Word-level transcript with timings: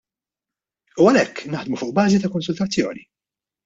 U 1.03 1.11
għalhekk 1.11 1.43
naħdmu 1.57 1.81
fuq 1.85 1.95
bażi 2.01 2.25
ta' 2.27 2.35
konsultazzjoni. 2.41 3.11